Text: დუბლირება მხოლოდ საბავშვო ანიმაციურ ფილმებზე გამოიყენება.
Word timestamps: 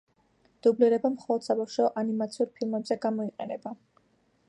დუბლირება 0.67 1.11
მხოლოდ 1.17 1.45
საბავშვო 1.49 1.87
ანიმაციურ 2.03 2.53
ფილმებზე 2.59 3.01
გამოიყენება. 3.07 3.79